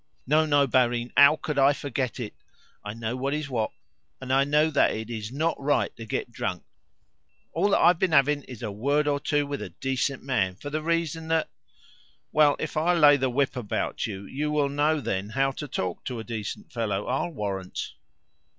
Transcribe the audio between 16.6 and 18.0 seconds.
fellow, I'll warrant!"